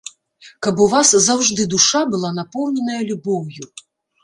Каб 0.67 0.79
у 0.85 0.87
вас 0.93 1.11
заўжды 1.27 1.67
душа 1.75 2.01
была 2.15 2.33
напоўненая 2.41 3.01
любоўю! 3.13 3.73